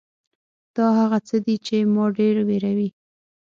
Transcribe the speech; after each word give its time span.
دا 0.75 0.87
هغه 0.99 1.19
څه 1.27 1.35
دي 1.45 1.55
چې 1.65 1.75
ما 1.93 2.05
ډېر 2.17 2.35
وېروي. 2.47 2.89